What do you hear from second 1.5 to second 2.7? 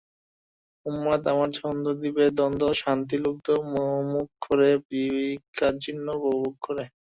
ছন্দ দিবে ধন্দ